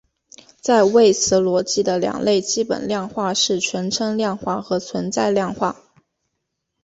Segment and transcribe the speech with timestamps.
[0.59, 5.75] 在谓词逻辑的两类基本量化是全称量化和存在量化。